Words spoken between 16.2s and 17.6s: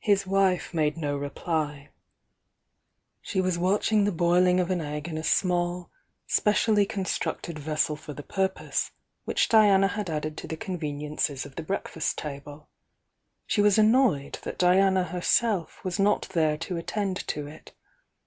there to attend to